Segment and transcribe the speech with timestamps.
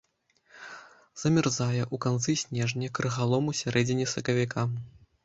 [1.23, 4.65] Замярзае ў канцы снежня, крыгалом у сярэдзіне сакавіка.